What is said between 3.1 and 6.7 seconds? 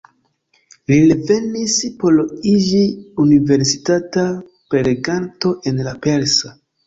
universitata preleganto en la persa.